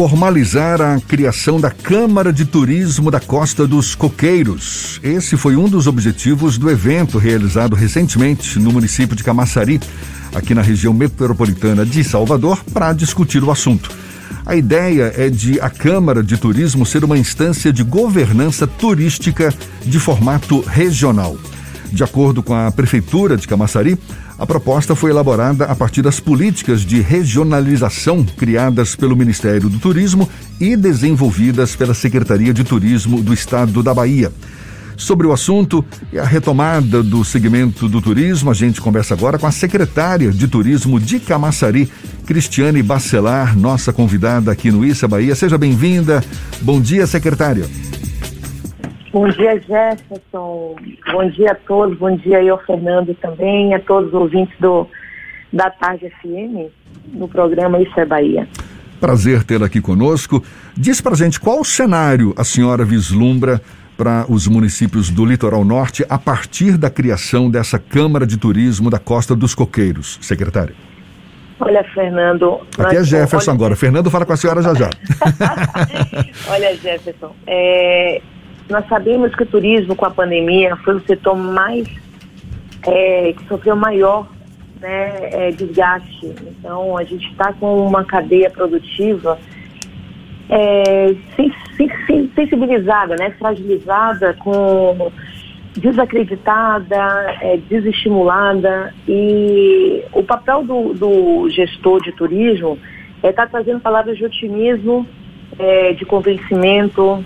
[0.00, 4.98] formalizar a criação da Câmara de Turismo da Costa dos Coqueiros.
[5.02, 9.78] Esse foi um dos objetivos do evento realizado recentemente no município de Camaçari,
[10.34, 13.90] aqui na região metropolitana de Salvador, para discutir o assunto.
[14.46, 19.52] A ideia é de a Câmara de Turismo ser uma instância de governança turística
[19.84, 21.36] de formato regional.
[21.92, 23.98] De acordo com a Prefeitura de Camaçari,
[24.40, 30.26] a proposta foi elaborada a partir das políticas de regionalização criadas pelo Ministério do Turismo
[30.58, 34.32] e desenvolvidas pela Secretaria de Turismo do Estado da Bahia.
[34.96, 39.46] Sobre o assunto e a retomada do segmento do turismo, a gente conversa agora com
[39.46, 41.90] a secretária de Turismo de Camaçari,
[42.24, 45.34] Cristiane Bacelar, nossa convidada aqui no Issa Bahia.
[45.34, 46.24] Seja bem-vinda.
[46.62, 47.68] Bom dia, secretária.
[49.12, 50.76] Bom dia, Jefferson.
[51.10, 51.98] Bom dia a todos.
[51.98, 54.86] Bom dia aí ao Fernando também, a todos os ouvintes do,
[55.52, 56.70] da Tarde FM,
[57.12, 58.48] no programa Isso é Bahia.
[59.00, 60.44] Prazer tê-la aqui conosco.
[60.76, 63.60] Diz pra gente qual cenário a senhora vislumbra
[63.96, 68.98] para os municípios do litoral norte a partir da criação dessa Câmara de Turismo da
[68.98, 70.74] Costa dos Coqueiros, secretário.
[71.58, 72.60] Olha, Fernando.
[72.78, 73.56] Aqui é Jefferson olha...
[73.56, 73.76] agora.
[73.76, 74.88] Fernando fala com a senhora já já.
[76.48, 78.22] olha, Jefferson, é,
[78.70, 81.88] nós sabemos que o turismo com a pandemia foi o setor mais
[82.86, 84.26] é, que sofreu maior
[84.80, 86.34] né, é, desgaste.
[86.42, 89.38] Então a gente está com uma cadeia produtiva
[90.48, 91.14] é,
[92.34, 95.12] sensibilizada, né, fragilizada, com
[95.74, 96.96] desacreditada,
[97.40, 102.76] é, desestimulada e o papel do, do gestor de turismo
[103.22, 105.06] é estar tá trazendo palavras de otimismo,
[105.58, 107.24] é, de convencimento,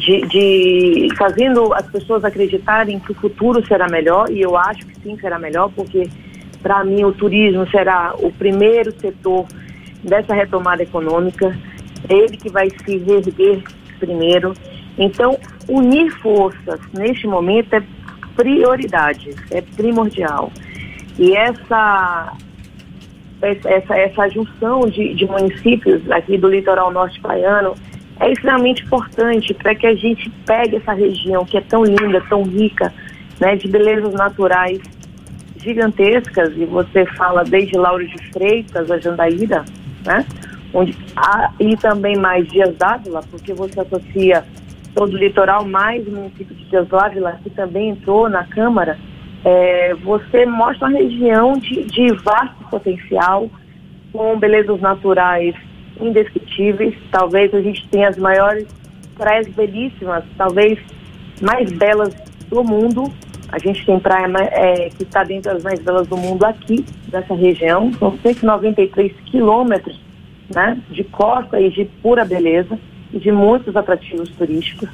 [0.00, 4.98] de, de fazendo as pessoas acreditarem que o futuro será melhor, e eu acho que
[5.00, 6.08] sim será melhor, porque
[6.62, 9.46] para mim o turismo será o primeiro setor
[10.02, 11.54] dessa retomada econômica,
[12.08, 13.62] ele que vai se reerguer
[13.98, 14.54] primeiro.
[14.98, 17.82] Então, unir forças neste momento é
[18.34, 20.50] prioridade, é primordial.
[21.18, 22.32] E essa
[23.42, 27.74] essa, essa junção de, de municípios aqui do litoral norte baiano
[28.20, 32.42] é extremamente importante para que a gente pegue essa região que é tão linda, tão
[32.42, 32.92] rica,
[33.40, 34.78] né, de belezas naturais
[35.56, 39.64] gigantescas, e você fala desde Lauro de Freitas a Jandaíra,
[40.04, 40.24] né,
[40.72, 44.44] onde há, e também mais Dias d'Ávila, porque você associa
[44.94, 48.98] todo o litoral mais o município de Dias d'Ávila, que também entrou na Câmara,
[49.44, 53.48] é, você mostra uma região de, de vasto potencial,
[54.12, 55.54] com belezas naturais
[56.00, 56.94] indescritíveis.
[57.10, 58.66] Talvez a gente tenha as maiores
[59.16, 60.78] praias belíssimas, talvez
[61.40, 62.14] mais belas
[62.48, 63.12] do mundo.
[63.52, 67.34] A gente tem praia é, que está dentro das mais belas do mundo aqui, dessa
[67.34, 67.92] região.
[67.94, 70.00] São 193 quilômetros
[70.54, 72.78] né, de costa e de pura beleza
[73.12, 74.88] e de muitos atrativos turísticos.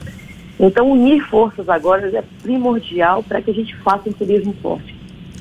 [0.59, 4.96] Então, unir forças agora é primordial para que a gente faça um turismo forte.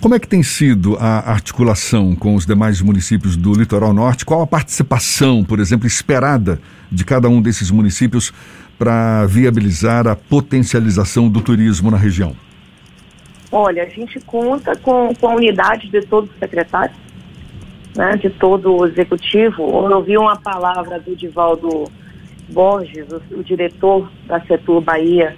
[0.05, 4.23] Como é que tem sido a articulação com os demais municípios do litoral norte?
[4.23, 6.59] Qual a participação, por exemplo, esperada
[6.91, 8.31] de cada um desses municípios
[8.77, 12.35] para viabilizar a potencialização do turismo na região?
[13.51, 16.95] Olha, a gente conta com, com a unidade de todos os secretários,
[17.97, 19.63] né, de todo o executivo.
[19.63, 21.85] Eu ouvi uma palavra do Divaldo
[22.49, 25.35] Borges, o, o diretor da Setur Bahia,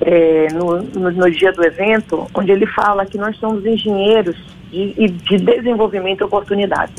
[0.00, 4.36] é, no, no, no, dia do evento, onde ele fala que nós somos engenheiros
[4.70, 6.92] de, de desenvolvimento e oportunidade.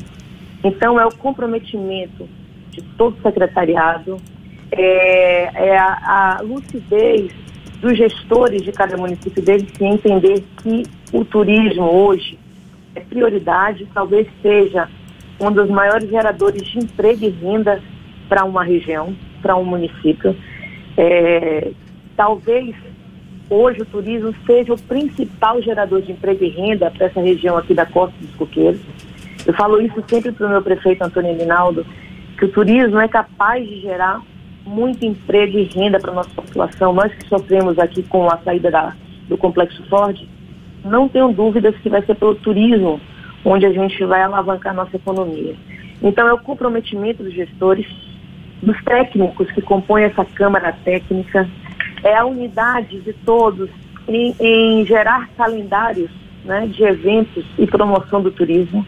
[0.63, 2.27] Então, é o comprometimento
[2.71, 4.17] de todo o secretariado,
[4.71, 7.31] é, é a, a, lucidez
[7.81, 12.39] dos gestores de cada município deles se entender que o turismo hoje
[12.95, 14.87] é prioridade, talvez seja
[15.39, 17.81] um dos maiores geradores de emprego e renda
[18.29, 20.35] para uma região, para um município.
[20.95, 21.71] É,
[22.15, 22.75] talvez
[23.49, 27.73] hoje o turismo seja o principal gerador de emprego e renda para essa região aqui
[27.73, 28.81] da Costa dos Coqueiros.
[29.45, 31.85] Eu falo isso sempre para o meu prefeito Antônio Linaldo,
[32.37, 34.21] que o turismo é capaz de gerar
[34.65, 36.93] muito emprego e renda para a nossa população.
[36.93, 38.95] Nós que sofremos aqui com a saída da,
[39.27, 40.17] do Complexo Ford,
[40.83, 42.99] não tenho dúvidas que vai ser pelo turismo
[43.45, 45.55] onde a gente vai alavancar nossa economia.
[46.01, 47.85] Então é o comprometimento dos gestores,
[48.61, 51.47] dos técnicos que compõem essa Câmara Técnica,
[52.03, 53.69] é a unidade de todos
[54.07, 56.11] em, em gerar calendários
[56.43, 58.85] né, de eventos e promoção do turismo.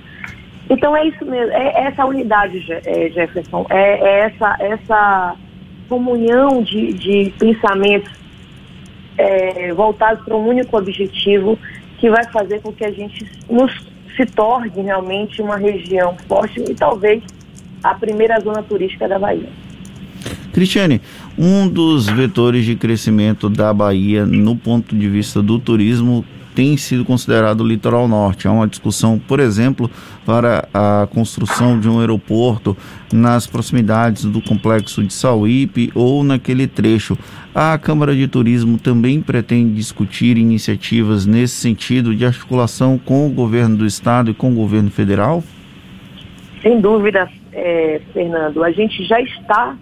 [0.69, 5.35] Então é isso mesmo, é essa unidade, é, Jefferson, é, é essa, essa
[5.87, 8.11] comunhão de, de pensamentos
[9.17, 11.57] é, voltados para um único objetivo
[11.99, 13.71] que vai fazer com que a gente nos
[14.15, 17.21] se torne realmente uma região forte e talvez
[17.83, 19.49] a primeira zona turística da Bahia.
[20.53, 21.01] Cristiane,
[21.37, 26.23] um dos vetores de crescimento da Bahia no ponto de vista do turismo
[26.55, 28.47] tem sido considerado o litoral norte.
[28.47, 29.91] Há uma discussão, por exemplo,
[30.25, 32.75] para a construção de um aeroporto
[33.11, 37.17] nas proximidades do complexo de Sauípe ou naquele trecho.
[37.53, 43.75] A Câmara de Turismo também pretende discutir iniciativas nesse sentido de articulação com o governo
[43.75, 45.43] do estado e com o governo federal?
[46.61, 48.63] Sem dúvida, é, Fernando.
[48.63, 49.77] A gente já está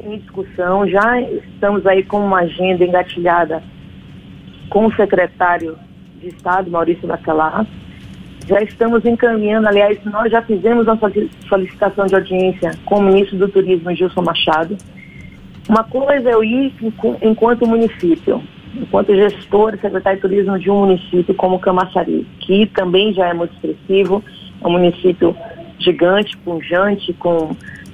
[0.00, 3.62] em discussão, já estamos aí com uma agenda engatilhada
[4.68, 5.76] com o secretário
[6.20, 7.66] de Estado, Maurício Bacelar.
[8.46, 10.98] Já estamos encaminhando, aliás, nós já fizemos uma
[11.48, 14.76] solicitação de audiência com o ministro do Turismo, Gilson Machado.
[15.68, 16.74] Uma coisa é eu ir
[17.22, 18.42] enquanto município,
[18.74, 23.54] enquanto gestor secretário de turismo de um município como Camaçari, que também já é muito
[23.54, 24.24] expressivo,
[24.60, 25.36] é um município
[25.78, 27.50] gigante, punjante, com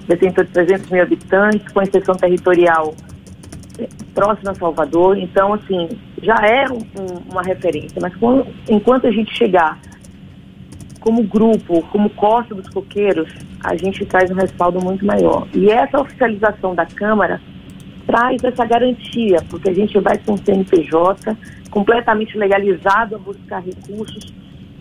[0.09, 2.95] detentor de 300 mil habitantes, com exceção territorial
[4.15, 5.89] próximo a Salvador, então, assim,
[6.21, 8.01] já é um, uma referência.
[8.01, 9.79] Mas quando, enquanto a gente chegar
[10.99, 13.33] como grupo, como Costa dos Coqueiros,
[13.63, 15.47] a gente traz um respaldo muito maior.
[15.55, 17.41] E essa oficialização da Câmara
[18.07, 21.37] traz essa garantia, porque a gente vai com o CNPJ
[21.71, 24.33] completamente legalizado a buscar recursos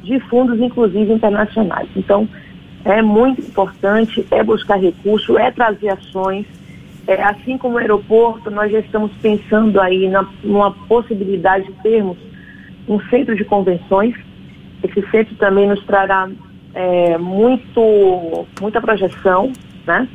[0.01, 1.89] de fundos, inclusive internacionais.
[1.95, 2.27] Então,
[2.93, 6.45] é muito importante, é buscar recursos, é trazer ações
[7.07, 12.17] é, assim como o aeroporto, nós já estamos pensando aí na, numa possibilidade de termos
[12.87, 14.13] um centro de convenções.
[14.83, 16.29] Esse centro também nos trará
[16.73, 19.53] é, muito, muita projeção,
[19.85, 20.07] né?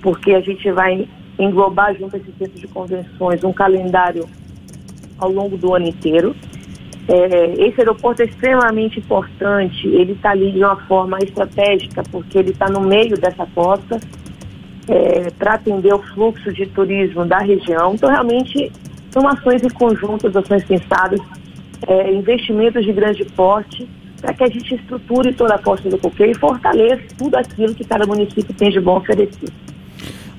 [0.00, 1.06] Porque a gente vai
[1.38, 4.26] englobar junto a esse centro de convenções um calendário
[5.18, 6.34] ao longo do ano inteiro.
[7.08, 12.50] É, esse aeroporto é extremamente importante, ele está ali de uma forma estratégica, porque ele
[12.50, 13.98] está no meio dessa costa,
[14.88, 17.94] é, para atender o fluxo de turismo da região.
[17.94, 18.70] Então, realmente,
[19.10, 21.20] são ações em conjunto, ações pensadas,
[21.86, 23.88] é, investimentos de grande porte,
[24.20, 27.84] para que a gente estruture toda a costa do coqueiro e fortaleça tudo aquilo que
[27.84, 29.48] cada município tem de bom oferecer.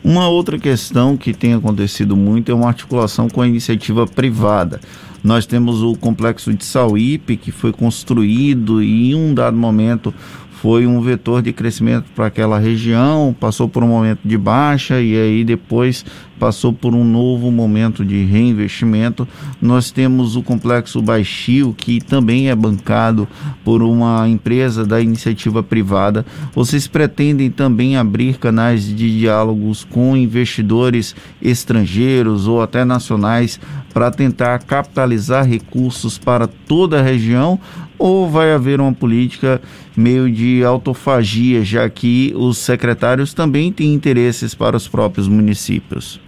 [0.03, 4.79] Uma outra questão que tem acontecido muito é uma articulação com a iniciativa privada.
[5.23, 10.13] Nós temos o complexo de Sauípe, que foi construído e em um dado momento
[10.61, 15.19] foi um vetor de crescimento para aquela região, passou por um momento de baixa e
[15.19, 16.05] aí depois
[16.41, 19.27] passou por um novo momento de reinvestimento.
[19.59, 23.27] Nós temos o complexo Baixio, que também é bancado
[23.63, 26.23] por uma empresa da iniciativa privada.
[26.53, 33.59] Vocês pretendem também abrir canais de diálogos com investidores estrangeiros ou até nacionais
[33.93, 37.59] para tentar capitalizar recursos para toda a região?
[37.97, 39.61] Ou vai haver uma política
[39.95, 46.19] meio de autofagia, já que os secretários também têm interesses para os próprios municípios?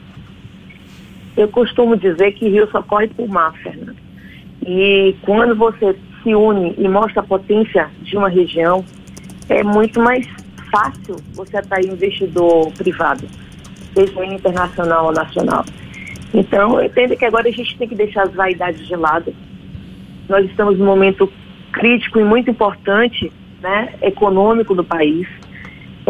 [1.36, 3.95] Eu costumo dizer que rio só corre por mar, Fernando.
[4.65, 8.86] E quando você se une e mostra a potência de uma região,
[9.50, 10.25] é muito mais
[10.71, 13.27] fácil você atrair investidor privado,
[13.94, 15.65] seja internacional ou nacional.
[16.34, 19.34] Então, eu entendo que agora a gente tem que deixar as vaidades de lado.
[20.28, 21.32] Nós estamos num momento
[21.72, 23.32] crítico e muito importante,
[23.62, 25.28] né, econômico do país.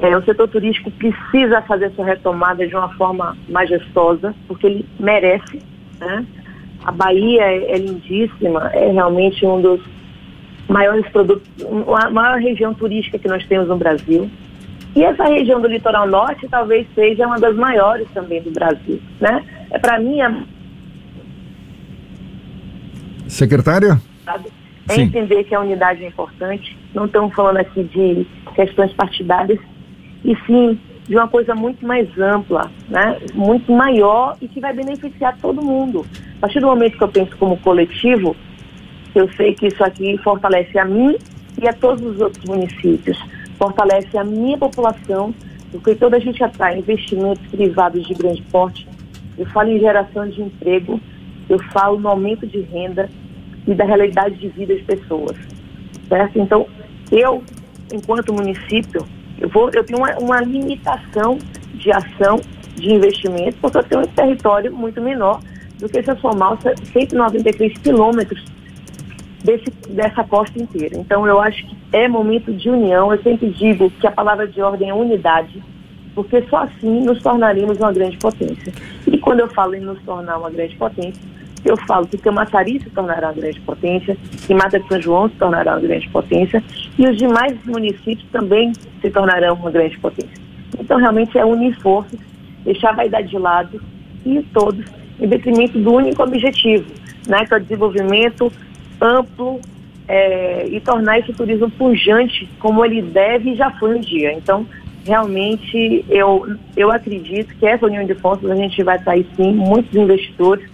[0.02, 5.62] É, o setor turístico precisa fazer sua retomada de uma forma majestosa, porque ele merece.
[6.00, 6.25] Né?
[6.84, 9.82] A Bahia é, é lindíssima, é realmente um dos
[10.68, 11.48] maiores produtos,
[12.01, 14.30] a maior região turística que nós temos no Brasil.
[14.95, 19.43] E essa região do litoral norte talvez seja uma das maiores também do Brasil, né?
[19.71, 20.43] É para mim a
[23.27, 24.00] Secretária?
[24.88, 25.01] É Sim.
[25.03, 26.77] entender que a unidade é importante.
[26.93, 29.59] Não estamos falando aqui de questões partidárias,
[30.23, 33.19] e sim de uma coisa muito mais ampla, né?
[33.33, 36.05] muito maior e que vai beneficiar todo mundo.
[36.38, 38.35] A partir do momento que eu penso como coletivo,
[39.13, 41.17] eu sei que isso aqui fortalece a mim
[41.62, 43.17] e a todos os outros municípios,
[43.63, 45.34] fortalece a minha população,
[45.72, 48.86] porque toda a gente atrai investimentos privados de grande porte.
[49.38, 51.00] Eu falo em geração de emprego,
[51.48, 53.10] eu falo no aumento de renda
[53.65, 55.38] e da realidade de vida das pessoas.
[56.10, 56.39] Certo?
[56.39, 56.67] Então,
[57.10, 57.41] eu,
[57.93, 59.05] enquanto município,
[59.39, 61.38] eu, vou, eu tenho uma, uma limitação
[61.75, 62.41] de ação
[62.75, 65.39] de investimento, porque eu tenho um território muito menor
[65.79, 68.43] do que se eu somar 193 quilômetros
[69.43, 70.97] desse, dessa costa inteira.
[70.97, 73.12] Então, eu acho que é momento de união.
[73.13, 75.62] Eu sempre digo que a palavra de ordem é unidade,
[76.15, 78.73] porque só assim nos tornaremos uma grande potência.
[79.05, 81.21] E quando eu falo em nos tornar uma grande potência,
[81.65, 85.35] eu falo que Camaçari se tornará uma grande potência, que Mata de São João se
[85.35, 86.62] tornará uma grande potência
[86.97, 90.43] e os demais municípios também se tornarão uma grande potência.
[90.77, 92.19] Então, realmente é unir forças,
[92.65, 93.81] deixar a vaidade de lado
[94.25, 94.85] e todos,
[95.19, 96.85] em detrimento do único objetivo,
[97.27, 98.51] né, que é o desenvolvimento
[99.01, 99.59] amplo
[100.07, 104.33] é, e tornar esse turismo pujante como ele deve e já foi um dia.
[104.33, 104.65] Então,
[105.05, 106.45] realmente, eu,
[106.75, 110.69] eu acredito que essa união de forças a gente vai sair sim, muitos investidores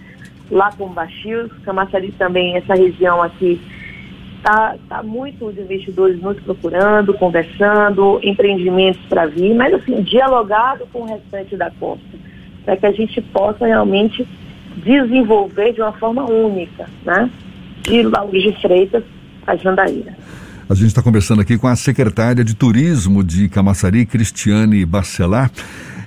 [0.50, 3.60] lá com Baixio, Camaçari também, essa região aqui,
[4.42, 11.06] tá, tá muitos investidores nos procurando, conversando, empreendimentos para vir, mas assim, dialogado com o
[11.06, 12.18] restante da costa,
[12.64, 14.26] para que a gente possa realmente
[14.76, 17.30] desenvolver de uma forma única, né?
[17.82, 19.04] De Lauro de Freitas
[19.46, 20.16] a Jandaíra.
[20.68, 25.50] A gente está conversando aqui com a secretária de Turismo de Camaçari, Cristiane Bacelar.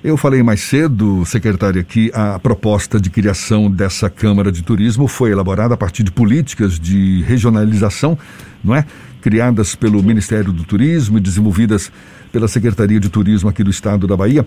[0.04, 5.32] Eu falei mais cedo, secretária, que a proposta de criação dessa Câmara de Turismo foi
[5.32, 8.18] elaborada a partir de políticas de regionalização,
[8.64, 8.86] não é?
[9.22, 11.92] Criadas pelo Ministério do Turismo e desenvolvidas
[12.34, 14.46] pela Secretaria de Turismo aqui do estado da Bahia.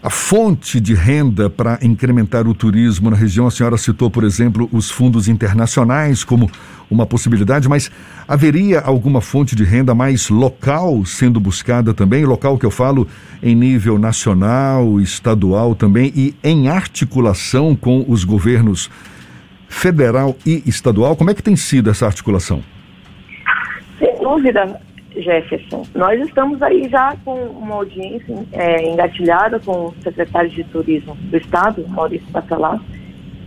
[0.00, 4.68] A fonte de renda para incrementar o turismo na região, a senhora citou, por exemplo,
[4.72, 6.48] os fundos internacionais como
[6.88, 7.90] uma possibilidade, mas
[8.26, 12.24] haveria alguma fonte de renda mais local sendo buscada também?
[12.24, 13.08] Local que eu falo
[13.42, 18.88] em nível nacional, estadual também e em articulação com os governos
[19.68, 21.16] federal e estadual?
[21.16, 22.62] Como é que tem sido essa articulação?
[23.98, 24.80] Sem dúvida,
[25.22, 25.82] Jefferson.
[25.94, 31.36] Nós estamos aí já com uma audiência é, engatilhada com o secretário de Turismo do
[31.36, 32.80] Estado, Maurício Bacelar,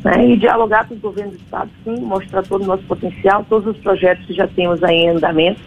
[0.03, 3.75] né, e dialogar com o governo do Estado, sim, mostrar todo o nosso potencial, todos
[3.75, 5.61] os projetos que já temos aí em andamento.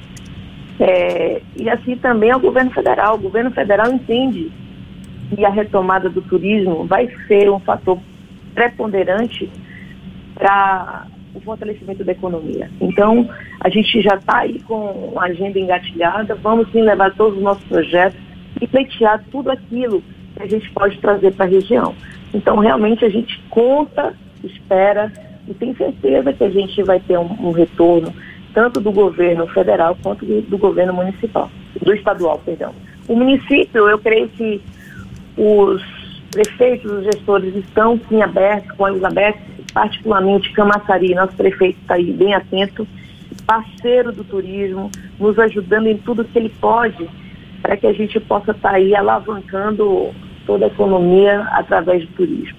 [0.81, 3.15] É, e assim também ao governo federal.
[3.15, 4.51] O governo federal entende
[5.35, 7.99] que a retomada do turismo vai ser um fator
[8.55, 9.49] preponderante
[10.35, 12.71] para o fortalecimento da economia.
[12.81, 13.29] Então,
[13.61, 17.65] a gente já está aí com a agenda engatilhada, vamos sim levar todos os nossos
[17.65, 18.19] projetos
[18.61, 20.03] e pleitear tudo aquilo
[20.37, 21.95] que a gente pode trazer para a região.
[22.33, 25.13] Então, realmente, a gente conta, espera
[25.49, 28.13] e tem certeza que a gente vai ter um, um retorno
[28.53, 31.51] tanto do governo federal quanto do, do governo municipal,
[31.83, 32.73] do estadual, perdão.
[33.09, 34.63] O município, eu creio que
[35.37, 35.83] os
[36.31, 39.43] prefeitos, os gestores estão sim abertos, com olhos abertos,
[39.75, 42.87] particularmente Camaçari, nosso prefeito está aí bem atento,
[43.45, 47.07] parceiro do turismo, nos ajudando em tudo que ele pode
[47.61, 50.15] para que a gente possa estar tá aí alavancando
[50.47, 52.57] toda a economia através do turismo.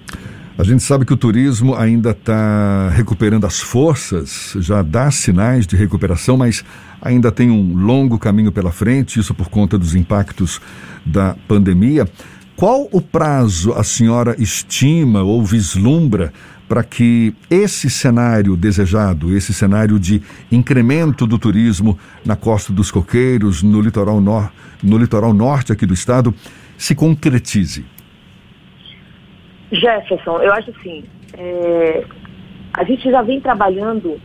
[0.58, 5.76] A gente sabe que o turismo ainda está recuperando as forças, já dá sinais de
[5.76, 6.64] recuperação, mas
[7.00, 10.60] ainda tem um longo caminho pela frente, isso por conta dos impactos
[11.04, 12.08] da pandemia.
[12.56, 16.32] Qual o prazo a senhora estima ou vislumbra
[16.66, 23.62] para que esse cenário desejado, esse cenário de incremento do turismo na Costa dos Coqueiros,
[23.62, 24.22] no litoral,
[24.82, 26.34] no litoral norte aqui do estado,
[26.78, 27.84] se concretize?
[29.70, 32.04] Jefferson, eu acho assim, é,
[32.72, 34.18] a gente já vem trabalhando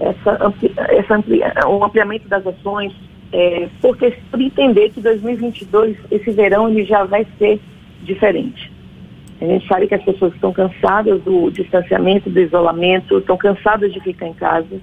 [0.00, 2.92] essa, ampli, essa ampli, o ampliamento das ações,
[3.32, 7.58] é, porque por entender que 2022, esse verão, ele já vai ser
[8.02, 8.70] diferente.
[9.40, 14.00] A gente sabe que as pessoas estão cansadas do distanciamento, do isolamento, estão cansadas de
[14.00, 14.80] ficar em casa.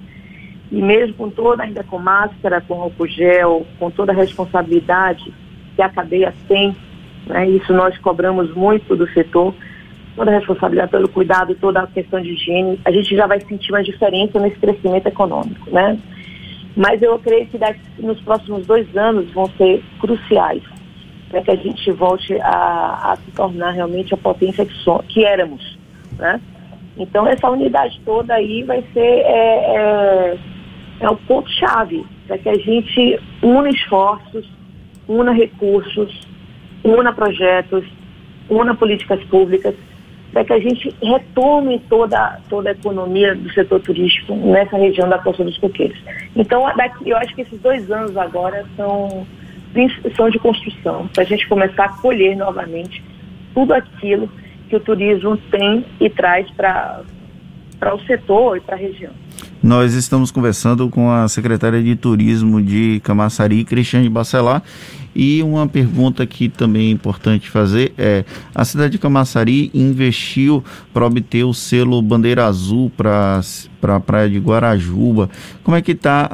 [0.70, 5.32] E mesmo com toda, ainda com máscara, com álcool gel, com toda a responsabilidade
[5.74, 6.76] que a cadeia tem,
[7.26, 9.54] né, isso nós cobramos muito do setor,
[10.14, 13.72] toda a responsabilidade pelo cuidado, toda a questão de higiene, a gente já vai sentir
[13.72, 15.98] uma diferença nesse crescimento econômico, né?
[16.76, 20.62] Mas eu creio que daqui, nos próximos dois anos vão ser cruciais
[21.28, 25.24] para que a gente volte a, a, se tornar realmente a potência que, so, que
[25.24, 25.78] éramos,
[26.18, 26.40] né?
[26.96, 30.38] Então essa unidade toda aí vai ser é, é,
[31.00, 34.46] é o ponto-chave para que a gente una esforços,
[35.08, 36.20] una recursos,
[36.84, 37.84] una projetos,
[38.48, 39.74] una políticas públicas,
[40.32, 45.18] para que a gente retome toda, toda a economia do setor turístico nessa região da
[45.18, 45.98] Costa dos Coqueiros.
[46.36, 49.26] Então, daqui, eu acho que esses dois anos agora são
[50.16, 53.02] são de construção, para a gente começar a colher novamente
[53.54, 54.28] tudo aquilo
[54.68, 57.04] que o turismo tem e traz para
[57.94, 59.12] o setor e para a região.
[59.62, 64.62] Nós estamos conversando com a secretária de Turismo de Camaçari, Cristiane Bacelar,
[65.14, 68.24] e uma pergunta que também é importante fazer é:
[68.54, 70.64] a cidade de Camaçari investiu
[70.94, 73.40] para obter o selo Bandeira Azul para
[73.80, 75.28] para a praia de Guarajuba.
[75.64, 76.28] Como é que está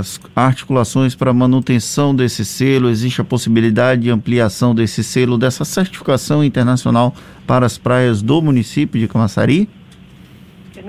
[0.00, 2.88] as articulações para manutenção desse selo?
[2.88, 7.14] Existe a possibilidade de ampliação desse selo, dessa certificação internacional
[7.46, 9.68] para as praias do município de Camaçari?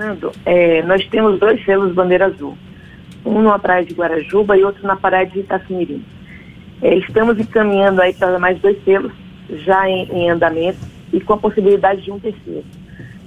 [0.00, 2.56] Fernando, é, nós temos dois selos Bandeira Azul.
[3.22, 6.02] Um na praia de Guarajuba e outro na praia de Itacimirim.
[6.80, 9.12] É, estamos encaminhando aí para mais dois selos
[9.50, 10.78] já em, em andamento.
[11.12, 12.64] e com a possibilidade de um terceiro.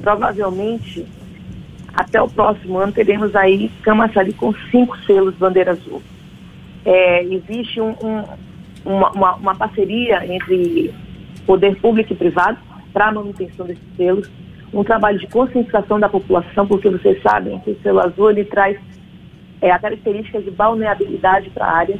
[0.02, 1.06] Provavelmente,
[1.94, 6.02] até o próximo ano, teremos aí Camaçari com cinco selos bandeira azul.
[6.84, 8.24] É, existe um, um,
[8.84, 10.92] uma, uma, uma parceria entre
[11.46, 12.58] poder público e privado
[12.92, 14.30] para a manutenção desses selos,
[14.74, 18.78] um trabalho de conscientização da população, porque vocês sabem que o selo azul ele traz
[19.62, 21.98] é, a característica de balneabilidade para a área.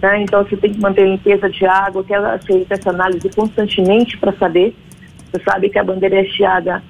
[0.00, 0.22] Né?
[0.22, 4.16] Então você tem que manter a limpeza de água, que ela feita essa análise constantemente
[4.18, 4.74] para saber.
[5.30, 6.82] Você sabe que a bandeira é hasteada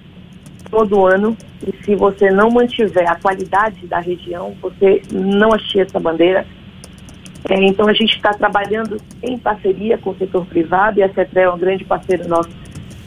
[0.71, 1.37] todo ano
[1.67, 6.47] e se você não mantiver a qualidade da região, você não hastia essa bandeira.
[7.49, 11.41] É, então a gente está trabalhando em parceria com o setor privado e a CETRE
[11.41, 12.51] é um grande parceiro nosso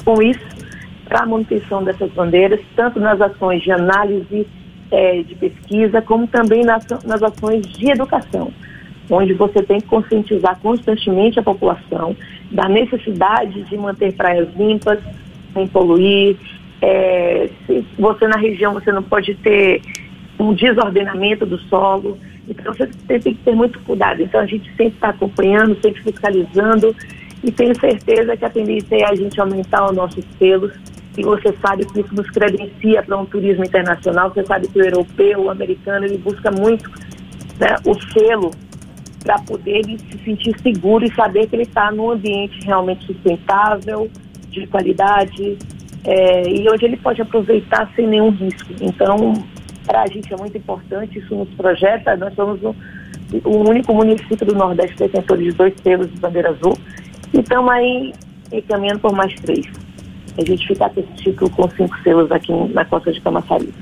[0.06, 0.40] com isso,
[1.08, 4.48] para a manutenção dessas bandeiras, tanto nas ações de análise
[4.92, 8.52] é, de pesquisa, como também nas, nas ações de educação,
[9.10, 12.16] onde você tem que conscientizar constantemente a população
[12.52, 15.00] da necessidade de manter praias limpas,
[15.54, 16.38] sem poluir.
[16.82, 19.82] É, se você na região você não pode ter
[20.40, 24.22] um desordenamento do solo, então você tem, que ter muito cuidado.
[24.22, 26.96] Então a gente sempre está acompanhando, sempre fiscalizando
[27.44, 30.72] e tenho certeza que a tendência é a gente aumentar os nossos selos
[31.18, 34.30] e você sabe que isso nos credencia para um turismo internacional.
[34.30, 36.90] Você sabe que o europeu, o americano, ele busca muito
[37.60, 38.52] né, o selo
[39.24, 44.10] para poder se sentir seguro e saber que ele está num ambiente realmente sustentável,
[44.50, 45.58] de qualidade,
[46.06, 48.74] é, e onde ele pode aproveitar sem nenhum risco.
[48.80, 49.34] Então,
[49.86, 52.16] para a gente é muito importante, isso nos projeta.
[52.16, 52.76] Nós somos o,
[53.44, 56.78] o único município do Nordeste detentor de dois selos de bandeira azul
[57.34, 58.14] e estamos aí
[58.52, 59.66] encaminhando por mais três.
[60.38, 63.74] A gente fica com esse título com cinco selos aqui na costa de Camaçari.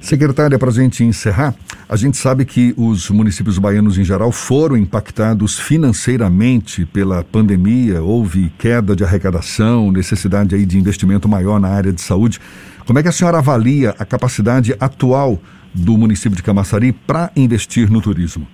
[0.00, 1.54] Secretária, para a gente encerrar,
[1.88, 8.50] a gente sabe que os municípios baianos em geral foram impactados financeiramente pela pandemia, houve
[8.58, 12.38] queda de arrecadação, necessidade aí de investimento maior na área de saúde.
[12.86, 15.40] Como é que a senhora avalia a capacidade atual
[15.74, 18.46] do município de Camaçari para investir no turismo?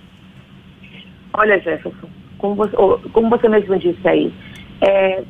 [1.33, 2.75] Olha, Jefferson, como você,
[3.11, 4.33] como você mesmo disse aí,
[4.81, 5.23] é,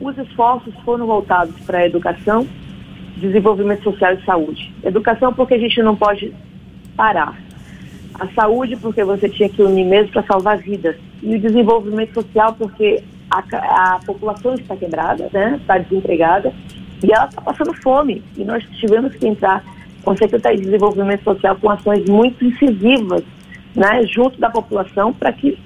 [0.00, 2.46] os esforços foram voltados para a educação,
[3.16, 4.72] desenvolvimento social e saúde.
[4.82, 6.32] Educação porque a gente não pode
[6.96, 7.38] parar.
[8.18, 10.96] A saúde porque você tinha que unir mesmo para salvar vidas.
[11.22, 15.58] E o desenvolvimento social porque a, a população está quebrada, né?
[15.60, 16.52] está desempregada
[17.02, 18.22] e ela está passando fome.
[18.36, 19.64] E nós tivemos que entrar
[20.04, 23.24] com a Secretaria de Desenvolvimento Social com ações muito incisivas
[23.74, 24.04] né?
[24.06, 25.58] junto da população para que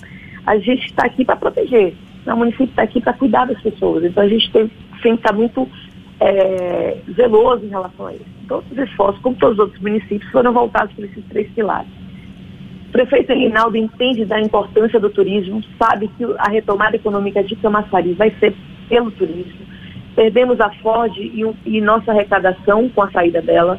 [0.47, 1.95] a gente está aqui para proteger.
[2.33, 4.05] O município está aqui para cuidar das pessoas.
[4.05, 5.69] Então a gente tem, que estar muito
[6.21, 8.25] é, zeloso em relação a isso.
[8.49, 11.91] Todos os esforços, como todos os outros municípios, foram voltados para esses três pilares.
[12.88, 18.14] O prefeito Reinaldo entende da importância do turismo, sabe que a retomada econômica de Camaçari
[18.14, 18.55] vai ser
[18.88, 19.67] pelo turismo.
[20.17, 23.79] Perdemos a Ford e, e nossa arrecadação com a saída dela.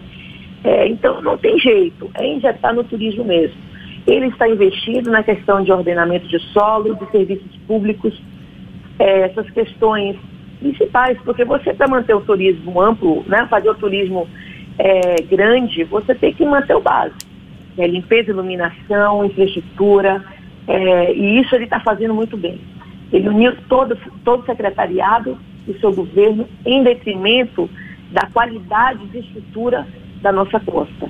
[0.63, 3.57] É, então não tem jeito, é injetar no turismo mesmo.
[4.05, 8.13] Ele está investindo na questão de ordenamento de solo, de serviços públicos,
[8.99, 10.17] é, essas questões
[10.59, 14.27] principais, porque você para manter o turismo amplo, né, fazer o turismo
[14.77, 17.17] é, grande, você tem que manter o básico.
[17.77, 20.23] É, limpeza, iluminação, infraestrutura,
[20.67, 22.59] é, e isso ele está fazendo muito bem.
[23.11, 27.69] Ele uniu todo, todo o secretariado e seu governo em detrimento
[28.11, 29.87] da qualidade de estrutura
[30.21, 31.09] da nossa costa.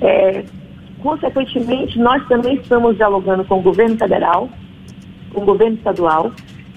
[0.00, 0.44] É,
[1.00, 4.48] consequentemente, nós também estamos dialogando com o governo federal,
[5.32, 6.32] com o governo estadual,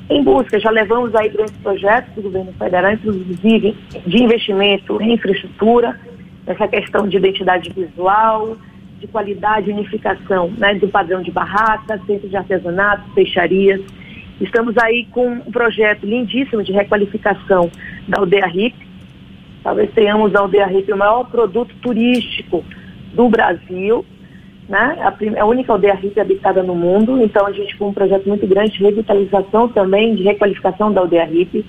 [0.10, 6.00] em busca, já levamos aí grandes projetos do governo federal, inclusive de investimento em infraestrutura,
[6.46, 8.56] essa questão de identidade visual,
[9.00, 13.82] de qualidade e unificação né, do padrão de barracas, centro de artesanato, peixarias.
[14.40, 17.70] Estamos aí com um projeto lindíssimo de requalificação
[18.08, 18.76] da aldeia RIP.
[19.62, 22.64] Talvez tenhamos a aldeia RIP o maior produto turístico
[23.14, 24.06] do Brasil,
[24.68, 24.98] né?
[25.00, 28.46] A, a, única aldeia rica habitada no mundo, então a gente com um projeto muito
[28.46, 31.66] grande de revitalização também, de requalificação da aldeia hippie,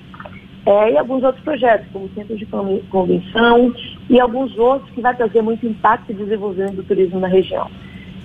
[0.65, 2.45] é, e alguns outros projetos, como centro de
[2.89, 3.73] convenção
[4.09, 7.69] e alguns outros que vai trazer muito impacto e desenvolvimento do turismo na região.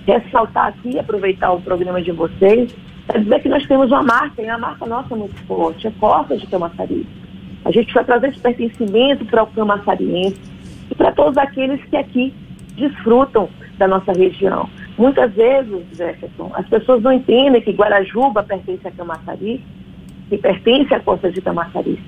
[0.05, 2.75] Ressaltar aqui, aproveitar o programa de vocês,
[3.07, 5.91] para dizer que nós temos uma marca, e a marca nossa é muito forte, é
[5.99, 7.07] Costa de Camaçari.
[7.63, 10.39] A gente vai trazer esse pertencimento para o camaçariense
[10.91, 12.33] e para todos aqueles que aqui
[12.75, 14.69] desfrutam da nossa região.
[14.97, 19.63] Muitas vezes, Jefferson, as pessoas não entendem que Guarajuba pertence a Camaçari,
[20.29, 21.99] que pertence à costa de Camaçari.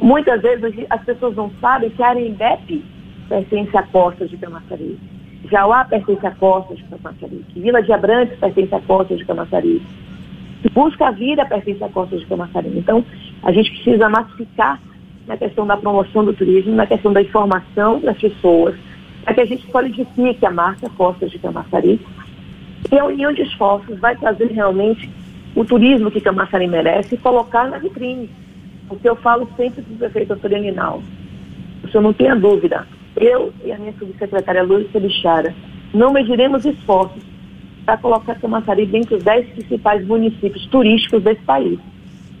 [0.00, 2.84] Muitas vezes as pessoas não sabem que Arembepe
[3.28, 4.98] pertence à costa de Camaçari.
[5.50, 7.44] Jauá pertence à costa de Camaçari.
[7.52, 9.82] Que Vila de Abrantes pertence à costa de Camaçari.
[10.62, 12.72] Que Busca a Vida pertence à costa de Camaçari.
[12.76, 13.04] Então,
[13.42, 14.80] a gente precisa massificar
[15.26, 18.76] na questão da promoção do turismo, na questão da informação das pessoas,
[19.26, 22.00] para que a gente solidifique a marca Costa de Camaçari.
[22.92, 25.10] E a união de esforços vai trazer realmente
[25.52, 28.30] o turismo que Camaçari merece e colocar na vitrine.
[28.88, 31.02] Porque eu falo sempre para o prefeito Antônio Linal,
[31.82, 32.86] o senhor não tenha dúvida,
[33.16, 35.52] eu e a minha subsecretária Lúcia Bichara
[35.92, 37.24] não mediremos esforços
[37.84, 41.80] para colocar Camaçari dentre os dez principais municípios turísticos desse país.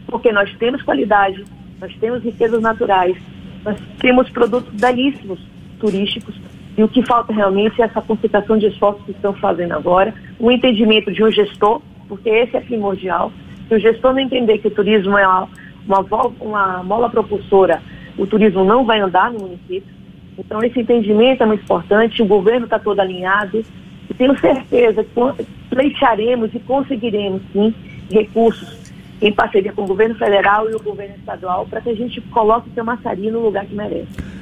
[0.06, 1.42] Porque nós temos qualidade,
[1.80, 3.16] nós temos riquezas naturais,
[3.64, 5.40] nós temos produtos belíssimos
[5.80, 6.36] turísticos
[6.76, 10.50] e o que falta realmente é essa concentração de esforços que estão fazendo agora, o
[10.50, 13.32] entendimento de um gestor, porque esse é primordial.
[13.68, 15.48] Se o gestor não entender que o turismo é uma,
[15.86, 17.82] uma, uma mola propulsora,
[18.18, 19.94] o turismo não vai andar no município.
[20.38, 23.64] Então, esse entendimento é muito importante, o governo está todo alinhado,
[24.10, 27.74] e tenho certeza que pleitearemos e conseguiremos, sim,
[28.10, 32.20] recursos em parceria com o governo federal e o governo estadual para que a gente
[32.20, 34.35] coloque Camaçari no lugar que merece.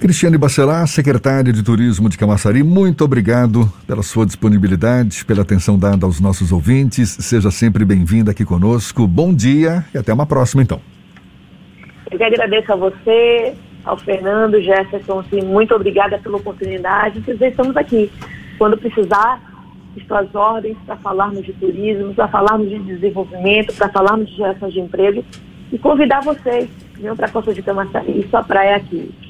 [0.00, 6.06] Cristiane Bacelar, secretária de Turismo de Camaçari, muito obrigado pela sua disponibilidade, pela atenção dada
[6.06, 7.10] aos nossos ouvintes.
[7.10, 9.06] Seja sempre bem-vinda aqui conosco.
[9.06, 10.80] Bom dia e até uma próxima, então.
[12.10, 13.52] Eu que agradeço a você,
[13.84, 17.22] ao Fernando, Jefferson, assim, muito obrigada pela oportunidade.
[17.28, 18.10] Estamos aqui.
[18.56, 19.38] Quando precisar,
[19.94, 24.70] estou às ordens para falarmos de turismo, para falarmos de desenvolvimento, para falarmos de geração
[24.70, 25.22] de emprego
[25.70, 26.70] e convidar vocês,
[27.16, 29.29] para a Costa de Camaçari, sua praia aqui.